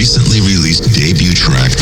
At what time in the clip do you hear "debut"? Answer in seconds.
0.94-1.34